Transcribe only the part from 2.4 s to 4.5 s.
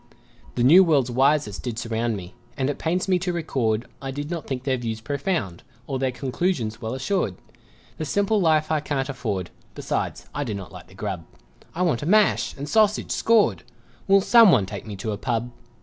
and it pains me to record I did not